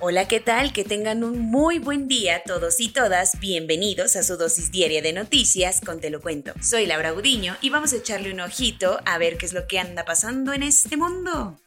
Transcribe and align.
Hola, 0.00 0.28
¿qué 0.28 0.38
tal? 0.38 0.72
Que 0.72 0.84
tengan 0.84 1.24
un 1.24 1.40
muy 1.40 1.80
buen 1.80 2.06
día 2.06 2.44
todos 2.46 2.78
y 2.78 2.88
todas. 2.88 3.40
Bienvenidos 3.40 4.14
a 4.14 4.22
su 4.22 4.36
dosis 4.36 4.70
diaria 4.70 5.02
de 5.02 5.12
noticias 5.12 5.80
con 5.80 6.00
Te 6.00 6.08
lo 6.08 6.20
cuento. 6.20 6.52
Soy 6.62 6.86
Laura 6.86 7.10
Gudiño 7.10 7.56
y 7.60 7.70
vamos 7.70 7.92
a 7.92 7.96
echarle 7.96 8.32
un 8.32 8.38
ojito 8.38 9.00
a 9.04 9.18
ver 9.18 9.38
qué 9.38 9.46
es 9.46 9.52
lo 9.52 9.66
que 9.66 9.80
anda 9.80 10.04
pasando 10.04 10.52
en 10.52 10.62
este 10.62 10.96
mundo. 10.96 11.58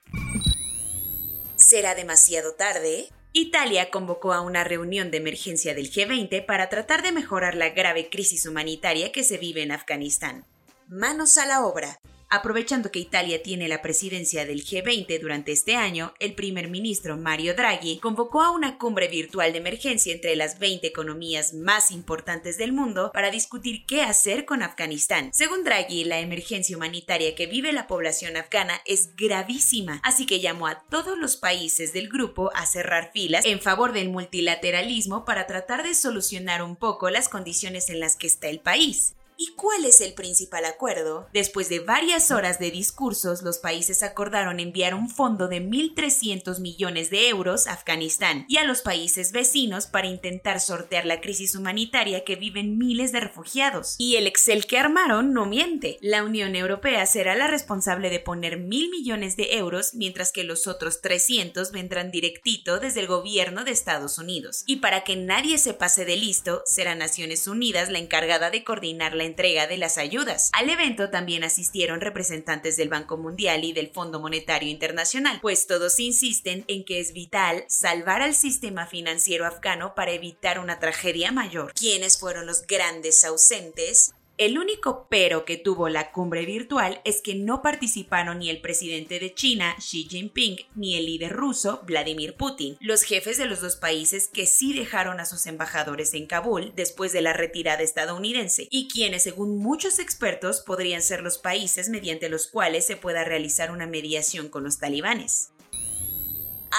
¿Será 1.58 1.94
demasiado 1.94 2.53
tarde? 2.53 3.09
Italia 3.33 3.89
convocó 3.89 4.31
a 4.31 4.39
una 4.39 4.63
reunión 4.63 5.11
de 5.11 5.17
emergencia 5.17 5.75
del 5.75 5.91
G20 5.91 6.45
para 6.45 6.69
tratar 6.69 7.03
de 7.03 7.11
mejorar 7.11 7.56
la 7.56 7.72
grave 7.72 8.09
crisis 8.09 8.45
humanitaria 8.45 9.11
que 9.11 9.25
se 9.25 9.39
vive 9.39 9.61
en 9.61 9.73
Afganistán. 9.73 10.45
Manos 10.88 11.38
a 11.38 11.45
la 11.45 11.66
obra. 11.66 12.00
Aprovechando 12.34 12.92
que 12.92 13.00
Italia 13.00 13.44
tiene 13.44 13.68
la 13.68 13.82
presidencia 13.82 14.46
del 14.46 14.64
G20 14.64 15.20
durante 15.20 15.52
este 15.52 15.76
año, 15.76 16.14
el 16.18 16.34
primer 16.34 16.70
ministro 16.70 17.18
Mario 17.18 17.56
Draghi 17.56 18.00
convocó 18.00 18.42
a 18.42 18.52
una 18.52 18.78
cumbre 18.78 19.10
virtual 19.10 19.52
de 19.52 19.58
emergencia 19.58 20.14
entre 20.14 20.38
las 20.38 20.58
20 20.58 20.88
economías 20.88 21.54
más 21.54 21.92
importantes 21.92 22.58
del 22.58 22.72
mundo 22.72 23.12
para 23.14 23.32
discutir 23.32 23.86
qué 23.86 24.04
hacer 24.04 24.46
con 24.46 24.64
Afganistán. 24.64 25.32
Según 25.34 25.66
Draghi, 25.66 26.06
la 26.06 26.22
emergencia 26.22 26.78
humanitaria 26.78 27.36
que 27.36 27.48
vive 27.48 27.74
la 27.74 27.88
población 27.88 28.38
afgana 28.38 28.80
es 28.86 29.14
gravísima, 29.18 30.00
así 30.02 30.26
que 30.26 30.40
llamó 30.40 30.68
a 30.68 30.84
todos 30.84 31.18
los 31.18 31.36
países 31.36 31.92
del 31.92 32.08
grupo 32.08 32.50
a 32.56 32.66
cerrar 32.66 33.12
filas 33.12 33.46
en 33.46 33.59
favor 33.59 33.92
del 33.92 34.08
multilateralismo 34.08 35.26
para 35.26 35.48
tratar 35.48 35.84
de 35.84 35.94
solucionar 35.94 36.64
un 36.64 36.78
poco 36.78 37.09
las 37.09 37.28
condiciones 37.28 37.90
en 37.90 38.00
las 38.00 38.16
que 38.16 38.28
está 38.28 38.48
el 38.48 38.62
país. 38.62 39.16
¿Y 39.44 39.53
cuál 39.56 39.86
es 39.86 40.02
el 40.02 40.14
principal 40.14 40.66
acuerdo? 40.66 41.28
Después 41.34 41.67
de 41.67 41.80
varias 41.80 42.30
horas 42.30 42.59
de 42.59 42.70
discursos, 42.70 43.42
los 43.42 43.58
países 43.58 44.03
acordaron 44.03 44.59
enviar 44.59 44.94
un 44.94 45.09
fondo 45.09 45.47
de 45.47 45.64
1.300 45.64 46.59
millones 46.59 47.09
de 47.09 47.28
euros 47.28 47.66
a 47.66 47.73
Afganistán 47.73 48.45
y 48.47 48.58
a 48.58 48.66
los 48.66 48.84
países 48.84 49.31
vecinos 49.31 49.88
para 49.88 50.06
intentar 50.06 50.59
sortear 50.59 51.08
la 51.08 51.22
crisis 51.22 51.56
humanitaria 51.56 52.23
que 52.23 52.36
viven 52.36 52.78
miles 52.78 53.12
de 53.12 53.19
refugiados. 53.19 53.95
Y 53.97 54.16
el 54.16 54.28
Excel 54.28 54.67
que 54.67 54.78
armaron 54.78 55.34
no 55.34 55.47
miente. 55.47 55.97
La 56.02 56.23
Unión 56.23 56.56
Europea 56.56 57.08
será 57.08 57.34
la 57.34 57.47
responsable 57.47 58.12
de 58.12 58.19
poner 58.19 58.59
mil 58.59 58.92
millones 58.92 59.38
de 59.38 59.56
euros, 59.58 59.95
mientras 59.95 60.31
que 60.31 60.44
los 60.44 60.67
otros 60.67 61.02
300 61.02 61.72
vendrán 61.72 62.12
directito 62.12 62.80
desde 62.80 63.00
el 63.00 63.08
gobierno 63.08 63.64
de 63.64 63.72
Estados 63.72 64.19
Unidos. 64.19 64.62
Y 64.67 64.75
para 64.75 65.03
que 65.03 65.16
nadie 65.16 65.58
se 65.58 65.73
pase 65.73 66.06
de 66.06 66.16
listo, 66.16 66.62
será 66.68 66.94
Naciones 66.94 67.47
Unidas 67.47 67.90
la 67.90 67.97
encargada 67.97 68.52
de 68.52 68.63
coordinar 68.63 69.16
la 69.16 69.31
entrega 69.31 69.68
de 69.68 69.78
las 69.78 69.97
ayudas. 69.97 70.50
Al 70.53 70.69
evento 70.69 71.09
también 71.09 71.44
asistieron 71.44 72.02
representantes 72.02 72.78
del 72.78 72.90
Banco 72.90 73.18
Mundial 73.18 73.64
y 73.64 73.74
del 73.74 73.90
Fondo 73.90 74.19
Monetario 74.19 74.69
Internacional, 74.69 75.40
pues 75.42 75.68
todos 75.68 76.00
insisten 76.00 76.66
en 76.68 76.84
que 76.84 77.00
es 77.00 77.14
vital 77.14 77.64
salvar 77.68 78.22
al 78.22 78.36
sistema 78.36 78.86
financiero 78.86 79.46
afgano 79.46 79.96
para 79.96 80.12
evitar 80.12 80.59
una 80.59 80.80
tragedia 80.80 81.31
mayor. 81.31 81.74
¿Quiénes 81.74 82.20
fueron 82.20 82.46
los 82.46 82.68
grandes 82.68 83.24
ausentes? 83.24 84.14
El 84.41 84.57
único 84.57 85.06
pero 85.07 85.46
que 85.46 85.57
tuvo 85.57 85.88
la 85.88 86.12
cumbre 86.12 86.47
virtual 86.47 87.00
es 87.06 87.22
que 87.22 87.35
no 87.35 87.62
participaron 87.62 88.40
ni 88.40 88.50
el 88.50 88.59
presidente 88.59 89.19
de 89.19 89.35
China, 89.35 89.75
Xi 89.78 90.07
Jinping, 90.09 90.57
ni 90.74 90.96
el 90.96 91.06
líder 91.06 91.31
ruso, 91.31 91.84
Vladimir 91.85 92.35
Putin, 92.35 92.75
los 92.79 93.03
jefes 93.03 93.38
de 93.38 93.46
los 93.46 93.62
dos 93.62 93.75
países 93.75 94.29
que 94.29 94.47
sí 94.47 94.74
dejaron 94.74 95.19
a 95.19 95.28
sus 95.28 95.46
embajadores 95.46 96.16
en 96.16 96.25
Kabul 96.25 96.74
después 96.75 97.13
de 97.13 97.22
la 97.22 97.34
retirada 97.34 97.84
estadounidense, 97.84 98.68
y 98.72 98.88
quienes, 98.88 99.22
según 99.22 99.59
muchos 99.59 100.00
expertos, 100.00 100.62
podrían 100.62 101.03
ser 101.03 101.22
los 101.22 101.38
países 101.38 101.90
mediante 101.90 102.28
los 102.28 102.47
cuales 102.47 102.84
se 102.88 102.97
pueda 102.97 103.23
realizar 103.23 103.69
una 103.69 103.85
mediación 103.85 104.50
con 104.50 104.63
los 104.63 104.79
talibanes. 104.79 105.52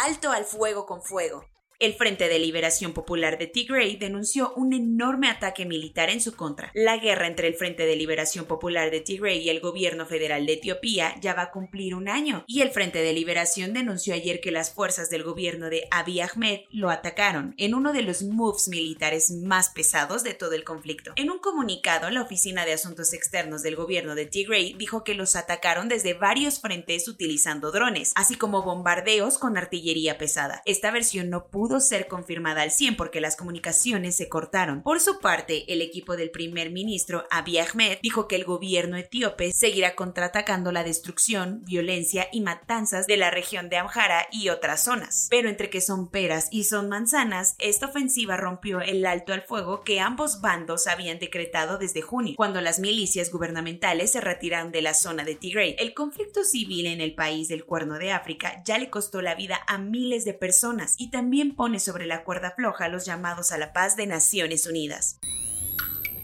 Alto 0.05 0.33
al 0.33 0.47
fuego 0.47 0.85
con 0.85 1.01
fuego. 1.01 1.52
El 1.83 1.95
Frente 1.95 2.29
de 2.29 2.39
Liberación 2.39 2.93
Popular 2.93 3.39
de 3.39 3.49
Tigray 3.49 3.97
denunció 3.97 4.53
un 4.55 4.73
enorme 4.73 5.29
ataque 5.29 5.67
militar 5.67 6.11
en 6.11 6.21
su 6.21 6.37
contra. 6.37 6.71
La 6.75 6.97
guerra 6.99 7.27
entre 7.27 7.49
el 7.49 7.55
Frente 7.55 7.87
de 7.87 7.97
Liberación 7.97 8.45
Popular 8.45 8.93
de 8.93 9.01
Tigray 9.01 9.41
y 9.41 9.49
el 9.49 9.59
gobierno 9.59 10.07
federal 10.07 10.47
de 10.47 10.53
Etiopía 10.53 11.17
ya 11.21 11.35
va 11.35 11.43
a 11.43 11.51
cumplir 11.51 11.97
un 11.97 12.09
año, 12.09 12.45
y 12.47 12.61
el 12.61 12.71
Frente 12.71 13.03
de 13.03 13.13
Liberación 13.13 13.73
denunció 13.73 14.15
ayer 14.15 14.41
que 14.41 14.53
las 14.53 14.73
fuerzas 14.73 15.11
del 15.11 15.25
gobierno 15.25 15.71
de 15.71 15.89
Abiy 15.91 16.21
Ahmed 16.21 16.61
lo 16.71 16.89
atacaron 16.89 17.53
en 17.59 17.75
uno 17.75 17.93
de 17.93 18.03
los 18.03 18.23
moves 18.23 18.69
militares 18.69 19.33
más 19.33 19.71
pesados 19.71 20.23
de 20.23 20.35
todo 20.35 20.53
el 20.53 20.63
conflicto. 20.63 21.15
En 21.17 21.33
un 21.33 21.41
comunicado, 21.41 22.11
la 22.11 22.23
Oficina 22.23 22.65
de 22.65 22.75
Asuntos 22.75 23.13
Externos 23.13 23.65
del 23.65 23.75
gobierno 23.75 24.15
de 24.15 24.27
Tigray 24.27 24.75
dijo 24.75 25.03
que 25.03 25.15
los 25.15 25.35
atacaron 25.35 25.89
desde 25.89 26.15
varios 26.15 26.61
frentes 26.61 27.09
utilizando 27.09 27.73
drones, 27.73 28.13
así 28.15 28.37
como 28.37 28.63
bombardeos 28.63 29.37
con 29.37 29.57
artillería 29.57 30.17
pesada. 30.17 30.63
Esta 30.65 30.93
versión 30.93 31.29
no 31.29 31.49
pudo 31.49 31.72
ser 31.81 32.09
confirmada 32.09 32.63
al 32.63 32.71
100 32.71 32.97
porque 32.97 33.21
las 33.21 33.37
comunicaciones 33.37 34.17
se 34.17 34.29
cortaron. 34.29 34.83
Por 34.83 35.01
su 35.01 35.19
parte, 35.21 35.73
el 35.73 35.81
equipo 35.81 36.17
del 36.17 36.31
primer 36.31 36.71
ministro 36.71 37.25
Abiy 37.31 37.59
Ahmed 37.59 37.99
dijo 38.03 38.29
que 38.29 38.37
el 38.37 38.45
gobierno 38.45 38.97
etíope 38.97 39.53
seguirá 39.53 39.95
contraatacando 39.95 40.73
la 40.73 40.85
destrucción, 40.85 41.63
violencia 41.65 42.29
y 42.33 42.41
matanzas 42.41 43.07
de 43.07 43.17
la 43.17 43.31
región 43.31 43.69
de 43.69 43.77
Amhara 43.77 44.27
y 44.31 44.49
otras 44.49 44.85
zonas. 44.85 45.29
Pero 45.31 45.49
entre 45.49 45.71
que 45.71 45.81
son 45.81 46.11
peras 46.11 46.49
y 46.51 46.65
son 46.65 46.89
manzanas, 46.89 47.55
esta 47.59 47.87
ofensiva 47.87 48.37
rompió 48.37 48.81
el 48.81 49.05
alto 49.07 49.33
al 49.33 49.43
fuego 49.43 49.83
que 49.83 50.01
ambos 50.01 50.41
bandos 50.41 50.87
habían 50.87 51.19
decretado 51.19 51.79
desde 51.79 52.03
junio, 52.03 52.35
cuando 52.37 52.61
las 52.61 52.79
milicias 52.79 53.31
gubernamentales 53.31 54.13
se 54.13 54.21
retiraron 54.21 54.73
de 54.73 54.83
la 54.83 54.95
zona 54.95 55.25
de 55.25 55.35
Tigray. 55.35 55.77
El 55.79 55.95
conflicto 55.95 56.45
civil 56.45 56.87
en 56.87 57.01
el 57.01 57.15
país 57.15 57.49
del 57.49 57.65
Cuerno 57.65 57.99
de 57.99 58.13
África 58.13 58.63
ya 58.65 58.79
le 58.79 58.91
costó 58.91 59.23
la 59.23 59.35
vida 59.35 59.61
a 59.67 59.79
miles 59.79 60.25
de 60.25 60.35
personas 60.35 60.95
y 60.99 61.11
también 61.11 61.55
pone 61.63 61.79
sobre 61.79 62.07
la 62.07 62.25
cuerda 62.25 62.51
floja 62.51 62.89
los 62.89 63.05
llamados 63.05 63.53
a 63.53 63.57
la 63.57 63.73
paz 63.73 63.95
de 63.95 64.09
Naciones 64.09 64.67
Unidas. 64.67 65.21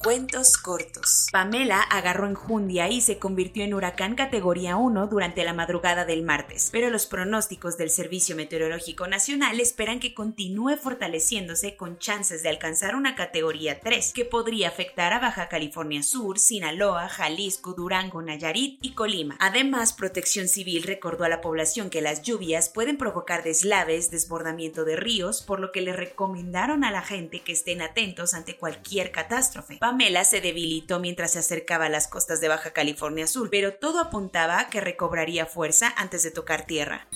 Cuentos 0.03 0.57
cortos. 0.57 1.27
Pamela 1.33 1.81
agarró 1.81 2.29
enjundia 2.29 2.89
y 2.89 3.01
se 3.01 3.19
convirtió 3.19 3.65
en 3.65 3.75
huracán 3.75 4.15
categoría 4.15 4.77
1 4.77 5.09
durante 5.09 5.43
la 5.43 5.55
madrugada 5.55 6.05
del 6.05 6.23
martes, 6.23 6.69
pero 6.71 6.89
los 6.89 7.07
pronósticos 7.07 7.77
del 7.77 7.91
Servicio 7.91 8.37
Meteorológico 8.37 9.09
Nacional 9.09 9.59
esperan 9.59 9.99
que 9.99 10.15
continúe 10.15 10.77
fortaleciéndose 10.77 11.77
con 11.77 11.99
chances 11.99 12.45
de 12.45 12.49
alcanzar 12.49 12.95
una 12.95 13.17
categoría 13.17 13.81
3, 13.81 14.13
que 14.13 14.25
podría 14.25 14.69
afectar 14.69 15.13
a 15.13 15.19
Baja 15.19 15.49
California 15.49 16.05
Sur, 16.05 16.39
Sinaloa, 16.39 17.09
Jalisco, 17.09 17.75
Durango, 17.75 18.23
Nayarit 18.23 18.79
y 18.81 18.93
Colima. 18.93 19.37
Además, 19.41 19.93
Protección 19.93 20.47
Civil 20.47 20.85
recordó 20.85 21.25
a 21.25 21.29
la 21.29 21.41
población 21.41 21.91
que 21.91 22.03
las 22.03 22.23
lluvias 22.23 22.69
pueden 22.69 22.99
provocar 22.99 23.43
deslaves, 23.43 24.13
desbordamiento 24.13 24.85
de 24.85 24.95
ríos, 24.95 25.43
por 25.43 25.59
lo 25.59 25.73
que 25.73 25.81
le 25.81 25.93
recomendaron 25.93 26.85
a 26.85 26.93
la 26.93 27.03
gente 27.03 27.41
que 27.41 27.53
estén 27.53 27.83
atentos 27.83 28.33
ante 28.33 28.57
cualquier 28.57 29.11
catástrofe. 29.11 29.79
Pamela 29.89 30.23
se 30.27 30.43
debilitó 30.43 31.01
mientras 31.01 31.31
se 31.31 31.39
acercaba 31.39 31.87
a 31.87 31.89
las 31.89 32.09
costas 32.09 32.43
de 32.43 32.49
Baja 32.49 32.73
California 32.75 33.27
Sur, 33.27 33.49
pero 33.49 33.73
todo 33.73 34.01
apuntaba 34.01 34.61
a 34.61 34.69
que 34.69 34.83
recobraría 34.83 35.47
fuerza 35.47 35.95
antes 35.97 36.23
de 36.23 36.31
tocar 36.31 36.67
tierra. 36.67 37.09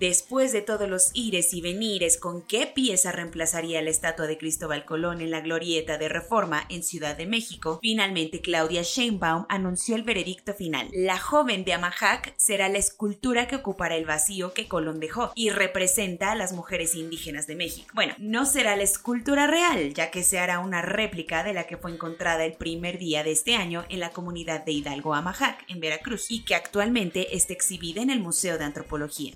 Después 0.00 0.52
de 0.52 0.62
todos 0.62 0.88
los 0.88 1.10
ires 1.12 1.52
y 1.52 1.60
venires 1.60 2.16
con 2.16 2.40
qué 2.40 2.66
pieza 2.66 3.12
reemplazaría 3.12 3.82
la 3.82 3.90
estatua 3.90 4.26
de 4.26 4.38
Cristóbal 4.38 4.86
Colón 4.86 5.20
en 5.20 5.30
la 5.30 5.42
glorieta 5.42 5.98
de 5.98 6.08
Reforma 6.08 6.64
en 6.70 6.82
Ciudad 6.82 7.18
de 7.18 7.26
México, 7.26 7.78
finalmente 7.82 8.40
Claudia 8.40 8.80
Sheinbaum 8.80 9.44
anunció 9.50 9.96
el 9.96 10.02
veredicto 10.02 10.54
final. 10.54 10.88
La 10.94 11.18
joven 11.18 11.66
de 11.66 11.74
Amajac 11.74 12.32
será 12.38 12.70
la 12.70 12.78
escultura 12.78 13.46
que 13.46 13.56
ocupará 13.56 13.94
el 13.94 14.06
vacío 14.06 14.54
que 14.54 14.68
Colón 14.68 15.00
dejó 15.00 15.32
y 15.34 15.50
representa 15.50 16.32
a 16.32 16.34
las 16.34 16.54
mujeres 16.54 16.94
indígenas 16.94 17.46
de 17.46 17.56
México. 17.56 17.90
Bueno, 17.92 18.14
no 18.16 18.46
será 18.46 18.76
la 18.76 18.84
escultura 18.84 19.48
real, 19.48 19.92
ya 19.92 20.10
que 20.10 20.22
se 20.22 20.38
hará 20.38 20.60
una 20.60 20.80
réplica 20.80 21.44
de 21.44 21.52
la 21.52 21.66
que 21.66 21.76
fue 21.76 21.92
encontrada 21.92 22.46
el 22.46 22.54
primer 22.54 22.96
día 22.96 23.22
de 23.22 23.32
este 23.32 23.54
año 23.54 23.84
en 23.90 24.00
la 24.00 24.12
comunidad 24.12 24.64
de 24.64 24.72
Hidalgo 24.72 25.12
Amajac, 25.12 25.62
en 25.68 25.78
Veracruz, 25.78 26.30
y 26.30 26.42
que 26.46 26.54
actualmente 26.54 27.36
está 27.36 27.52
exhibida 27.52 28.00
en 28.00 28.08
el 28.08 28.20
Museo 28.20 28.56
de 28.56 28.64
Antropología 28.64 29.34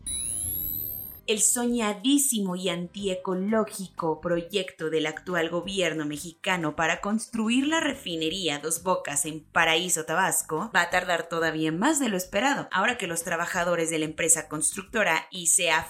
el 1.27 1.41
soñadísimo 1.41 2.57
y 2.57 2.69
antiecológico 2.69 4.21
proyecto 4.21 4.91
del 4.91 5.07
actual 5.07 5.49
gobierno 5.49 6.05
mexicano 6.05 6.77
para 6.77 7.01
construir 7.01 7.67
la 7.67 7.81
refinería 7.81 8.59
Dos 8.59 8.83
Bocas 8.83 9.25
en 9.25 9.41
Paraíso, 9.41 10.05
Tabasco, 10.05 10.71
va 10.75 10.83
a 10.83 10.91
tardar 10.91 11.29
todavía 11.29 11.73
más 11.73 11.99
de 11.99 12.09
lo 12.09 12.17
esperado, 12.17 12.69
ahora 12.71 12.99
que 12.99 13.07
los 13.07 13.23
trabajadores 13.23 13.91
de 13.91 13.99
la 13.99 14.05
empresa 14.05 14.49
constructora 14.49 15.27
ICA 15.31 15.89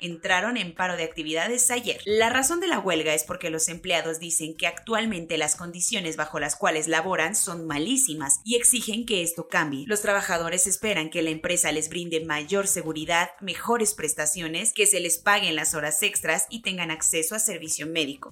entraron 0.00 0.56
en 0.56 0.74
paro 0.74 0.96
de 0.96 1.04
actividades 1.04 1.70
ayer. 1.70 2.00
La 2.04 2.30
razón 2.30 2.60
de 2.60 2.66
la 2.66 2.78
huelga 2.78 3.14
es 3.14 3.24
porque 3.24 3.50
los 3.50 3.68
empleados 3.68 4.18
dicen 4.18 4.56
que 4.56 4.66
actualmente 4.66 5.38
las 5.38 5.56
condiciones 5.56 6.16
bajo 6.16 6.38
las 6.38 6.56
cuales 6.56 6.88
laboran 6.88 7.34
son 7.34 7.66
malísimas 7.66 8.40
y 8.44 8.56
exigen 8.56 9.06
que 9.06 9.22
esto 9.22 9.48
cambie. 9.48 9.84
Los 9.86 10.02
trabajadores 10.02 10.66
esperan 10.66 11.10
que 11.10 11.22
la 11.22 11.30
empresa 11.30 11.72
les 11.72 11.88
brinde 11.88 12.24
mayor 12.24 12.66
seguridad, 12.66 13.30
mejores 13.40 13.94
prestaciones 13.94 14.73
que 14.74 14.86
se 14.86 15.00
les 15.00 15.18
paguen 15.18 15.56
las 15.56 15.74
horas 15.74 16.02
extras 16.02 16.46
y 16.50 16.62
tengan 16.62 16.90
acceso 16.90 17.34
a 17.34 17.38
servicio 17.38 17.86
médico. 17.86 18.30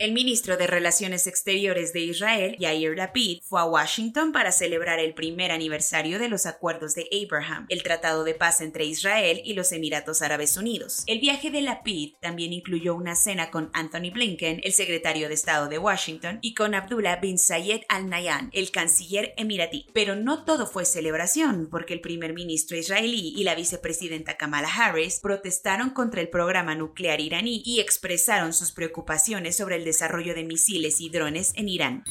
El 0.00 0.10
ministro 0.10 0.56
de 0.56 0.66
Relaciones 0.66 1.28
Exteriores 1.28 1.92
de 1.92 2.00
Israel, 2.00 2.56
Yair 2.58 2.96
Lapid, 2.96 3.38
fue 3.44 3.60
a 3.60 3.64
Washington 3.64 4.32
para 4.32 4.50
celebrar 4.50 4.98
el 4.98 5.14
primer 5.14 5.52
aniversario 5.52 6.18
de 6.18 6.28
los 6.28 6.46
acuerdos 6.46 6.96
de 6.96 7.08
Abraham, 7.12 7.66
el 7.68 7.84
tratado 7.84 8.24
de 8.24 8.34
paz 8.34 8.60
entre 8.60 8.86
Israel 8.86 9.40
y 9.44 9.54
los 9.54 9.70
Emiratos 9.70 10.20
Árabes 10.20 10.56
Unidos. 10.56 11.04
El 11.06 11.20
viaje 11.20 11.52
de 11.52 11.62
Lapid 11.62 12.14
también 12.20 12.52
incluyó 12.52 12.96
una 12.96 13.14
cena 13.14 13.52
con 13.52 13.70
Anthony 13.72 14.10
Blinken, 14.12 14.62
el 14.64 14.72
secretario 14.72 15.28
de 15.28 15.34
Estado 15.34 15.68
de 15.68 15.78
Washington, 15.78 16.40
y 16.42 16.54
con 16.54 16.74
Abdullah 16.74 17.20
bin 17.20 17.38
Zayed 17.38 17.82
Al 17.88 18.08
Nahyan, 18.08 18.50
el 18.52 18.72
canciller 18.72 19.32
emiratí. 19.36 19.86
Pero 19.94 20.16
no 20.16 20.44
todo 20.44 20.66
fue 20.66 20.86
celebración, 20.86 21.68
porque 21.70 21.94
el 21.94 22.00
primer 22.00 22.34
ministro 22.34 22.76
israelí 22.76 23.32
y 23.36 23.44
la 23.44 23.54
vicepresidenta 23.54 24.36
Kamala 24.36 24.74
Harris 24.74 25.20
protestaron 25.20 25.90
contra 25.90 26.20
el 26.20 26.30
programa 26.30 26.74
nuclear 26.74 27.20
iraní 27.20 27.62
y 27.64 27.78
expresaron 27.78 28.52
sus 28.52 28.72
preocupaciones 28.72 29.56
sobre 29.56 29.76
el 29.76 29.83
desarrollo 29.84 30.34
de 30.34 30.44
misiles 30.44 31.00
y 31.00 31.10
drones 31.10 31.52
en 31.56 31.68
Irán. 31.68 32.04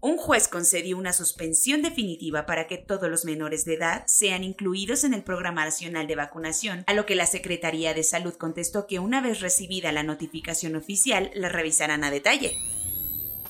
Un 0.00 0.16
juez 0.16 0.46
concedió 0.46 0.98
una 0.98 1.12
suspensión 1.12 1.82
definitiva 1.82 2.46
para 2.46 2.68
que 2.68 2.78
todos 2.78 3.10
los 3.10 3.24
menores 3.24 3.64
de 3.64 3.74
edad 3.74 4.04
sean 4.06 4.44
incluidos 4.44 5.02
en 5.02 5.14
el 5.14 5.24
Programa 5.24 5.64
Nacional 5.64 6.06
de 6.06 6.14
Vacunación, 6.14 6.84
a 6.86 6.94
lo 6.94 7.06
que 7.06 7.16
la 7.16 7.26
Secretaría 7.26 7.92
de 7.92 8.04
Salud 8.04 8.34
contestó 8.34 8.86
que 8.86 9.00
una 9.00 9.20
vez 9.20 9.40
recibida 9.40 9.90
la 9.90 10.04
notificación 10.04 10.76
oficial 10.76 11.32
la 11.34 11.48
revisarán 11.48 12.04
a 12.04 12.12
detalle. 12.12 12.56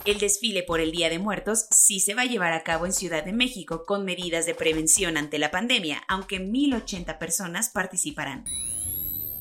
El 0.04 0.18
desfile 0.18 0.62
por 0.62 0.80
el 0.80 0.92
Día 0.92 1.08
de 1.08 1.18
Muertos 1.18 1.64
sí 1.70 1.98
se 1.98 2.12
va 2.12 2.22
a 2.22 2.26
llevar 2.26 2.52
a 2.52 2.62
cabo 2.62 2.84
en 2.84 2.92
Ciudad 2.92 3.24
de 3.24 3.32
México 3.32 3.86
con 3.86 4.04
medidas 4.04 4.44
de 4.44 4.54
prevención 4.54 5.16
ante 5.16 5.38
la 5.38 5.50
pandemia, 5.50 6.02
aunque 6.08 6.38
1.080 6.38 7.16
personas 7.16 7.70
participarán. 7.70 8.44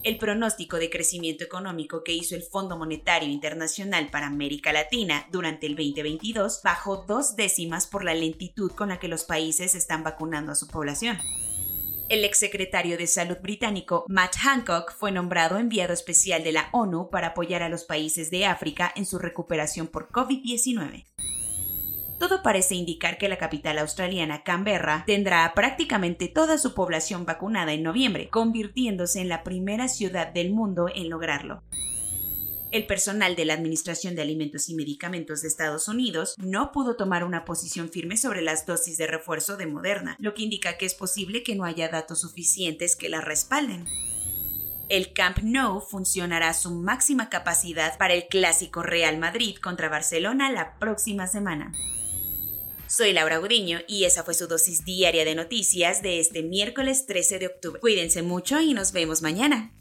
El 0.03 0.17
pronóstico 0.17 0.77
de 0.77 0.89
crecimiento 0.89 1.43
económico 1.43 2.01
que 2.05 2.13
hizo 2.13 2.35
el 2.35 2.43
Fondo 2.43 2.77
Monetario 2.77 3.27
Internacional 3.27 4.09
para 4.09 4.27
América 4.27 4.71
Latina 4.71 5.27
durante 5.33 5.67
el 5.67 5.75
2022 5.75 6.61
bajó 6.63 7.03
dos 7.05 7.35
décimas 7.35 7.85
por 7.85 8.05
la 8.05 8.13
lentitud 8.13 8.71
con 8.71 8.87
la 8.87 8.99
que 8.99 9.09
los 9.09 9.25
países 9.25 9.75
están 9.75 10.03
vacunando 10.03 10.53
a 10.53 10.55
su 10.55 10.69
población. 10.69 11.17
El 12.09 12.25
exsecretario 12.25 12.97
de 12.97 13.07
Salud 13.07 13.37
británico 13.41 14.05
Matt 14.09 14.35
Hancock 14.35 14.93
fue 14.93 15.11
nombrado 15.11 15.57
enviado 15.57 15.93
especial 15.93 16.43
de 16.43 16.51
la 16.51 16.69
ONU 16.73 17.09
para 17.09 17.27
apoyar 17.27 17.63
a 17.63 17.69
los 17.69 17.85
países 17.85 18.29
de 18.29 18.45
África 18.45 18.91
en 18.95 19.05
su 19.05 19.19
recuperación 19.19 19.87
por 19.87 20.09
COVID-19. 20.09 21.05
Todo 22.19 22.43
parece 22.43 22.75
indicar 22.75 23.17
que 23.17 23.29
la 23.29 23.37
capital 23.37 23.79
australiana, 23.79 24.43
Canberra, 24.43 25.03
tendrá 25.07 25.51
prácticamente 25.55 26.27
toda 26.27 26.57
su 26.57 26.73
población 26.73 27.25
vacunada 27.25 27.73
en 27.73 27.83
noviembre, 27.83 28.29
convirtiéndose 28.29 29.21
en 29.21 29.29
la 29.29 29.43
primera 29.43 29.87
ciudad 29.87 30.27
del 30.27 30.51
mundo 30.51 30.87
en 30.93 31.09
lograrlo 31.09 31.63
el 32.73 32.87
personal 32.87 33.35
de 33.35 33.45
la 33.45 33.53
Administración 33.53 34.15
de 34.15 34.23
Alimentos 34.23 34.67
y 34.67 34.73
Medicamentos 34.73 35.43
de 35.43 35.47
Estados 35.47 35.87
Unidos 35.87 36.33
no 36.39 36.71
pudo 36.71 36.95
tomar 36.95 37.23
una 37.23 37.45
posición 37.45 37.89
firme 37.89 38.17
sobre 38.17 38.41
las 38.41 38.65
dosis 38.65 38.97
de 38.97 39.05
refuerzo 39.05 39.57
de 39.57 39.67
Moderna, 39.67 40.15
lo 40.17 40.33
que 40.33 40.41
indica 40.41 40.75
que 40.75 40.87
es 40.87 40.95
posible 40.95 41.43
que 41.43 41.53
no 41.53 41.65
haya 41.65 41.89
datos 41.89 42.21
suficientes 42.21 42.95
que 42.95 43.09
la 43.09 43.21
respalden. 43.21 43.85
El 44.89 45.13
Camp 45.13 45.37
Nou 45.43 45.81
funcionará 45.81 46.49
a 46.49 46.53
su 46.55 46.71
máxima 46.71 47.29
capacidad 47.29 47.95
para 47.99 48.15
el 48.15 48.25
clásico 48.27 48.81
Real 48.81 49.19
Madrid 49.19 49.55
contra 49.57 49.87
Barcelona 49.87 50.51
la 50.51 50.79
próxima 50.79 51.27
semana. 51.27 51.73
Soy 52.87 53.13
Laura 53.13 53.37
Gudiño 53.37 53.81
y 53.87 54.05
esa 54.05 54.23
fue 54.23 54.33
su 54.33 54.47
dosis 54.47 54.83
diaria 54.83 55.25
de 55.25 55.35
noticias 55.35 56.01
de 56.01 56.19
este 56.19 56.41
miércoles 56.41 57.05
13 57.05 57.37
de 57.37 57.47
octubre. 57.47 57.79
Cuídense 57.79 58.23
mucho 58.23 58.59
y 58.59 58.73
nos 58.73 58.93
vemos 58.93 59.21
mañana. 59.21 59.73